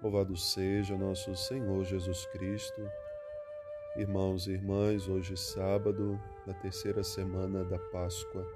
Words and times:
Louvado 0.00 0.36
seja 0.36 0.96
nosso 0.96 1.34
Senhor 1.34 1.82
Jesus 1.82 2.24
Cristo. 2.26 2.88
Irmãos 3.96 4.46
e 4.46 4.52
irmãs, 4.52 5.08
hoje 5.08 5.36
sábado, 5.36 6.20
na 6.46 6.54
terceira 6.54 7.02
semana 7.02 7.64
da 7.64 7.80
Páscoa. 7.80 8.46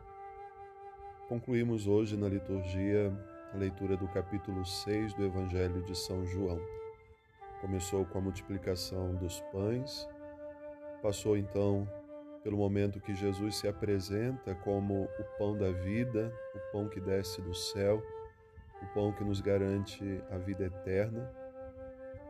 Concluímos 1.29 1.89
hoje 1.89 2.17
na 2.17 2.29
liturgia 2.29 3.13
a 3.53 3.57
leitura 3.57 3.97
do 3.97 4.07
capítulo 4.07 4.65
6 4.65 5.15
do 5.15 5.25
Evangelho 5.25 5.83
de 5.83 5.99
São 5.99 6.25
João. 6.25 6.61
Começou 7.61 8.05
com 8.05 8.19
a 8.19 8.23
multiplicação 8.23 9.17
dos 9.17 9.41
pães, 9.51 10.09
passou 11.03 11.37
então 11.37 11.91
pelo 12.45 12.57
momento 12.57 13.01
que 13.01 13.17
Jesus 13.17 13.57
se 13.57 13.67
apresenta 13.67 14.55
como 14.55 15.09
o 15.19 15.25
pão 15.39 15.59
da 15.59 15.73
vida, 15.73 16.33
o 16.55 16.71
pão 16.71 16.89
que 16.89 17.01
desce 17.01 17.43
do 17.43 17.53
céu 17.53 18.01
o 18.83 18.95
pão 18.95 19.13
que 19.13 19.25
nos 19.25 19.41
garante 19.41 20.23
a 20.31 20.39
vida 20.39 20.65
eterna, 20.65 21.31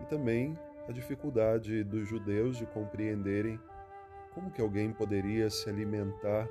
e 0.01 0.05
também 0.07 0.59
a 0.89 0.93
dificuldade 0.93 1.85
dos 1.85 2.09
judeus 2.09 2.57
de 2.57 2.67
compreenderem 2.67 3.59
como 4.35 4.51
que 4.51 4.61
alguém 4.61 4.93
poderia 4.93 5.49
se 5.51 5.69
alimentar 5.69 6.49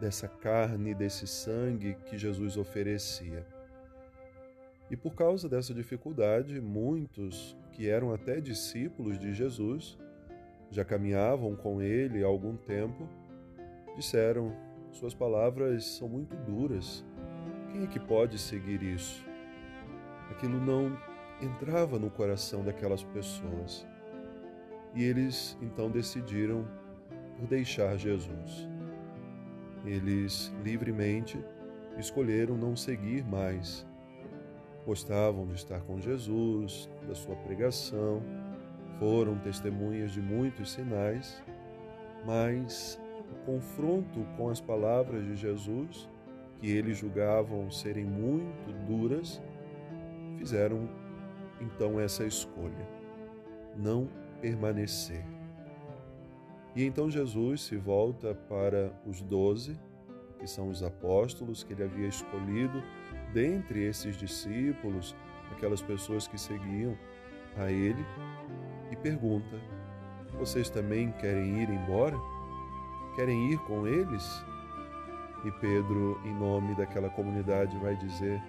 dessa 0.00 0.26
carne, 0.26 0.94
desse 0.94 1.26
sangue 1.26 1.94
que 2.06 2.16
Jesus 2.16 2.56
oferecia. 2.56 3.46
E 4.90 4.96
por 4.96 5.14
causa 5.14 5.48
dessa 5.48 5.72
dificuldade, 5.72 6.60
muitos 6.60 7.56
que 7.72 7.88
eram 7.88 8.12
até 8.12 8.40
discípulos 8.40 9.18
de 9.18 9.32
Jesus, 9.32 9.96
já 10.70 10.84
caminhavam 10.84 11.54
com 11.54 11.80
ele 11.80 12.24
há 12.24 12.26
algum 12.26 12.56
tempo, 12.56 13.08
disseram: 13.94 14.56
Suas 14.90 15.14
palavras 15.14 15.84
são 15.84 16.08
muito 16.08 16.34
duras 16.36 17.04
quem 17.72 17.84
é 17.84 17.86
que 17.86 18.00
pode 18.00 18.38
seguir 18.38 18.82
isso? 18.82 19.24
Aquilo 20.30 20.60
não 20.60 20.96
entrava 21.40 21.98
no 21.98 22.10
coração 22.10 22.64
daquelas 22.64 23.02
pessoas. 23.02 23.86
E 24.94 25.04
eles 25.04 25.56
então 25.62 25.90
decidiram 25.90 26.66
por 27.36 27.46
deixar 27.46 27.96
Jesus. 27.96 28.68
Eles 29.84 30.52
livremente 30.62 31.42
escolheram 31.98 32.56
não 32.56 32.76
seguir 32.76 33.24
mais. 33.24 33.86
Gostavam 34.84 35.46
de 35.46 35.54
estar 35.54 35.80
com 35.82 36.00
Jesus, 36.00 36.88
da 37.06 37.14
sua 37.14 37.36
pregação, 37.36 38.22
foram 38.98 39.38
testemunhas 39.38 40.12
de 40.12 40.20
muitos 40.20 40.72
sinais, 40.72 41.42
mas 42.26 43.00
o 43.30 43.44
confronto 43.46 44.26
com 44.36 44.50
as 44.50 44.60
palavras 44.60 45.24
de 45.24 45.36
Jesus 45.36 46.08
que 46.60 46.70
eles 46.70 46.98
julgavam 46.98 47.70
serem 47.70 48.04
muito 48.04 48.72
duras, 48.86 49.42
fizeram 50.38 50.88
então 51.60 51.98
essa 51.98 52.24
escolha: 52.24 52.88
não 53.76 54.08
permanecer. 54.40 55.24
E 56.76 56.84
então 56.84 57.10
Jesus 57.10 57.62
se 57.62 57.76
volta 57.76 58.34
para 58.34 58.92
os 59.06 59.20
doze, 59.22 59.78
que 60.38 60.46
são 60.46 60.68
os 60.68 60.82
apóstolos 60.82 61.64
que 61.64 61.72
ele 61.72 61.82
havia 61.82 62.08
escolhido 62.08 62.82
dentre 63.32 63.84
esses 63.84 64.16
discípulos, 64.16 65.16
aquelas 65.50 65.82
pessoas 65.82 66.28
que 66.28 66.38
seguiam 66.38 66.96
a 67.56 67.70
ele, 67.70 68.04
e 68.90 68.96
pergunta: 68.96 69.60
Vocês 70.38 70.68
também 70.70 71.10
querem 71.12 71.62
ir 71.62 71.70
embora? 71.70 72.16
Querem 73.16 73.52
ir 73.52 73.58
com 73.60 73.86
eles? 73.86 74.44
E 75.44 75.50
Pedro, 75.52 76.20
em 76.24 76.34
nome 76.34 76.74
daquela 76.74 77.08
comunidade, 77.08 77.76
vai 77.78 77.96
dizer: 77.96 78.42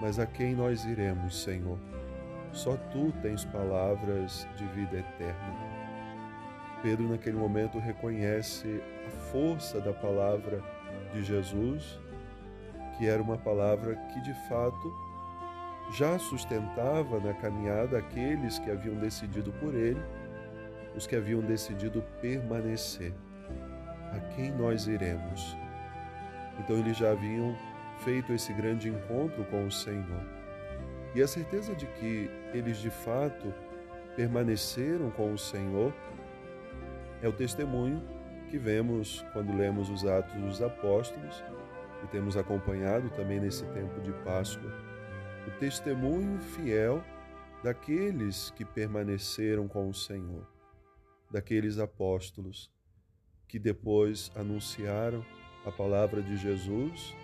Mas 0.00 0.18
a 0.18 0.26
quem 0.26 0.54
nós 0.54 0.84
iremos, 0.84 1.42
Senhor? 1.42 1.78
Só 2.52 2.76
tu 2.92 3.12
tens 3.22 3.44
palavras 3.44 4.46
de 4.56 4.66
vida 4.66 4.98
eterna. 4.98 5.82
Pedro, 6.82 7.08
naquele 7.08 7.36
momento, 7.36 7.78
reconhece 7.78 8.82
a 9.06 9.10
força 9.32 9.80
da 9.80 9.92
palavra 9.92 10.62
de 11.12 11.24
Jesus, 11.24 11.98
que 12.96 13.06
era 13.06 13.22
uma 13.22 13.38
palavra 13.38 13.96
que 14.12 14.20
de 14.20 14.34
fato 14.48 14.92
já 15.92 16.18
sustentava 16.18 17.20
na 17.20 17.34
caminhada 17.34 17.98
aqueles 17.98 18.58
que 18.58 18.70
haviam 18.70 18.96
decidido 18.96 19.52
por 19.52 19.74
ele, 19.74 20.00
os 20.94 21.06
que 21.06 21.16
haviam 21.16 21.40
decidido 21.40 22.02
permanecer. 22.20 23.12
A 24.12 24.20
quem 24.34 24.50
nós 24.52 24.86
iremos? 24.86 25.56
Então 26.62 26.76
eles 26.76 26.96
já 26.96 27.10
haviam 27.10 27.56
feito 28.04 28.32
esse 28.32 28.52
grande 28.52 28.88
encontro 28.88 29.44
com 29.46 29.66
o 29.66 29.70
Senhor. 29.70 30.22
E 31.14 31.20
a 31.20 31.26
certeza 31.26 31.74
de 31.74 31.86
que 31.86 32.30
eles 32.54 32.78
de 32.78 32.90
fato 32.90 33.52
permaneceram 34.14 35.10
com 35.10 35.32
o 35.32 35.38
Senhor 35.38 35.92
é 37.20 37.28
o 37.28 37.32
testemunho 37.32 38.02
que 38.48 38.58
vemos 38.58 39.24
quando 39.32 39.56
lemos 39.56 39.88
os 39.90 40.04
Atos 40.04 40.34
dos 40.40 40.62
Apóstolos 40.62 41.42
e 42.04 42.06
temos 42.08 42.36
acompanhado 42.36 43.10
também 43.10 43.40
nesse 43.40 43.64
tempo 43.66 44.00
de 44.00 44.12
Páscoa 44.24 44.70
o 45.46 45.50
testemunho 45.58 46.40
fiel 46.40 47.02
daqueles 47.62 48.50
que 48.50 48.64
permaneceram 48.64 49.66
com 49.66 49.88
o 49.88 49.94
Senhor, 49.94 50.46
daqueles 51.30 51.78
apóstolos 51.78 52.70
que 53.48 53.58
depois 53.58 54.30
anunciaram 54.34 55.24
a 55.64 55.70
palavra 55.70 56.20
de 56.22 56.36
Jesus, 56.36 57.14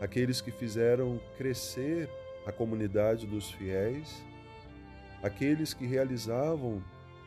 aqueles 0.00 0.40
que 0.40 0.50
fizeram 0.50 1.20
crescer 1.36 2.08
a 2.46 2.52
comunidade 2.52 3.26
dos 3.26 3.50
fiéis, 3.50 4.22
aqueles 5.22 5.72
que 5.72 5.86
realizavam 5.86 6.82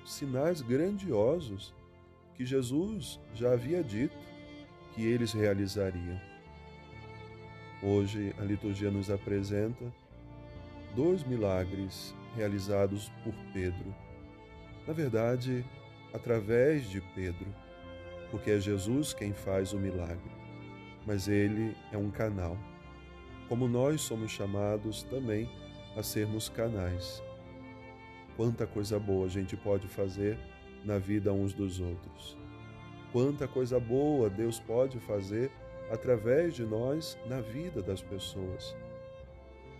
sinais 0.05 0.61
grandiosos 0.61 1.73
que 2.35 2.45
Jesus 2.45 3.19
já 3.33 3.53
havia 3.53 3.83
dito 3.83 4.15
que 4.93 5.05
eles 5.05 5.33
realizariam. 5.33 6.19
Hoje 7.81 8.33
a 8.39 8.43
liturgia 8.43 8.91
nos 8.91 9.09
apresenta 9.09 9.85
dois 10.95 11.23
milagres 11.23 12.13
realizados 12.35 13.09
por 13.23 13.33
Pedro. 13.53 13.95
Na 14.85 14.93
verdade, 14.93 15.65
através 16.13 16.89
de 16.89 17.01
Pedro 17.13 17.47
porque 18.31 18.51
é 18.51 18.59
Jesus 18.59 19.13
quem 19.13 19.33
faz 19.33 19.73
o 19.73 19.79
milagre, 19.79 20.31
mas 21.05 21.27
ele 21.27 21.75
é 21.91 21.97
um 21.97 22.09
canal. 22.09 22.57
Como 23.47 23.67
nós 23.67 24.01
somos 24.01 24.31
chamados 24.31 25.03
também 25.03 25.49
a 25.95 26.03
sermos 26.03 26.49
canais. 26.49 27.23
Quanta 28.35 28.67
coisa 28.67 28.99
boa 28.99 29.25
a 29.25 29.29
gente 29.29 29.55
pode 29.55 29.87
fazer 29.87 30.37
na 30.83 30.99
vida 30.99 31.33
uns 31.33 31.53
dos 31.53 31.79
outros. 31.79 32.37
Quanta 33.11 33.47
coisa 33.47 33.79
boa 33.79 34.29
Deus 34.29 34.59
pode 34.59 34.99
fazer 34.99 35.51
através 35.89 36.53
de 36.53 36.63
nós 36.63 37.17
na 37.25 37.41
vida 37.41 37.81
das 37.81 38.01
pessoas. 38.01 38.75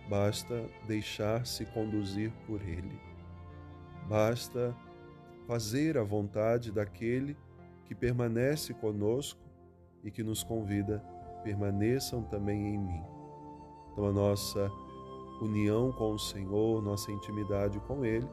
Basta 0.08 0.64
deixar-se 0.86 1.66
conduzir 1.66 2.32
por 2.46 2.60
Ele. 2.62 2.98
Basta 4.08 4.74
fazer 5.46 5.98
a 5.98 6.02
vontade 6.02 6.72
daquele 6.72 7.36
que 7.88 7.94
permanece 7.94 8.74
conosco 8.74 9.40
e 10.04 10.10
que 10.10 10.22
nos 10.22 10.44
convida, 10.44 11.02
permaneçam 11.42 12.22
também 12.22 12.74
em 12.74 12.78
mim. 12.78 13.02
Então, 13.90 14.06
a 14.06 14.12
nossa 14.12 14.70
união 15.40 15.90
com 15.90 16.12
o 16.12 16.18
Senhor, 16.18 16.82
nossa 16.82 17.10
intimidade 17.10 17.80
com 17.80 18.04
Ele, 18.04 18.28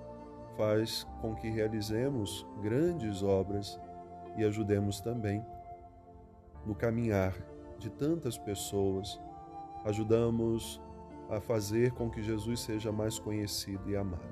faz 0.57 1.07
com 1.21 1.33
que 1.33 1.49
realizemos 1.49 2.45
grandes 2.61 3.23
obras 3.23 3.79
e 4.37 4.43
ajudemos 4.43 4.99
também 4.99 5.43
no 6.65 6.75
caminhar 6.75 7.33
de 7.79 7.89
tantas 7.89 8.37
pessoas, 8.37 9.19
ajudamos 9.85 10.81
a 11.29 11.39
fazer 11.39 11.91
com 11.93 12.09
que 12.09 12.21
Jesus 12.21 12.59
seja 12.59 12.91
mais 12.91 13.17
conhecido 13.17 13.89
e 13.89 13.95
amado. 13.95 14.23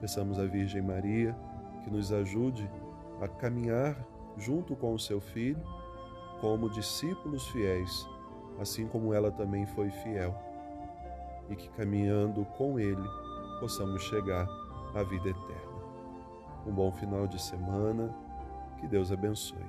Peçamos 0.00 0.38
à 0.38 0.44
Virgem 0.44 0.82
Maria 0.82 1.36
que 1.84 1.90
nos 1.90 2.12
ajude 2.12 2.68
a 3.22 3.28
caminhar 3.28 3.96
junto 4.36 4.74
com 4.74 4.92
o 4.92 4.98
seu 4.98 5.20
filho 5.20 5.62
como 6.40 6.68
discípulos 6.68 7.46
fiéis, 7.48 8.04
assim 8.60 8.88
como 8.88 9.14
ela 9.14 9.30
também 9.30 9.64
foi 9.64 9.90
fiel, 9.90 10.34
e 11.48 11.54
que 11.54 11.68
caminhando 11.70 12.44
com 12.56 12.80
ele 12.80 13.08
possamos 13.60 14.02
chegar 14.02 14.48
à 14.92 15.04
vida 15.04 15.28
eterna. 15.28 15.72
Um 16.66 16.72
bom 16.72 16.90
final 16.90 17.28
de 17.28 17.40
semana, 17.40 18.12
que 18.80 18.88
Deus 18.88 19.12
abençoe. 19.12 19.64